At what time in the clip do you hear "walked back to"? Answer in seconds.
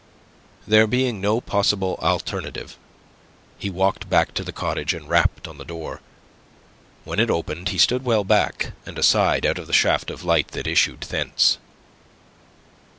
3.69-4.43